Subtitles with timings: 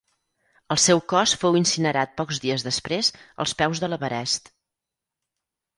[0.75, 3.13] El seu cos fou incinerat pocs dies després
[3.45, 4.53] als peus de l'Everest.